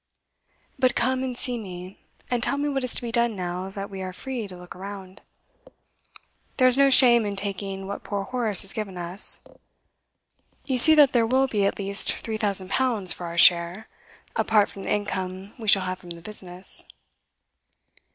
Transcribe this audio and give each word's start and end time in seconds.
'But 0.79 0.95
come 0.95 1.21
and 1.23 1.37
see 1.37 1.59
me, 1.59 2.01
and 2.31 2.41
tell 2.41 2.57
me 2.57 2.67
what 2.69 2.83
is 2.83 2.95
to 2.95 3.03
be 3.03 3.11
done 3.11 3.35
now 3.35 3.69
that 3.69 3.91
we 3.91 4.01
are 4.01 4.11
free 4.11 4.47
to 4.47 4.55
look 4.57 4.73
round. 4.73 5.21
There 6.57 6.67
is 6.67 6.75
no 6.75 6.89
shame 6.89 7.23
in 7.23 7.35
taking 7.35 7.85
what 7.85 8.03
poor 8.03 8.23
Horace 8.23 8.63
has 8.63 8.73
given 8.73 8.97
us. 8.97 9.41
You 10.65 10.79
see 10.79 10.95
that 10.95 11.13
there 11.13 11.27
will 11.27 11.45
be 11.47 11.67
at 11.67 11.77
least 11.77 12.13
three 12.13 12.37
thousand 12.37 12.71
pounds 12.71 13.13
for 13.13 13.27
our 13.27 13.37
share, 13.37 13.87
apart 14.35 14.69
from 14.69 14.85
the 14.85 14.89
income 14.91 15.53
we 15.59 15.67
shall 15.67 15.83
have 15.83 15.99
from 15.99 16.09
the 16.09 16.21
business. 16.23 16.87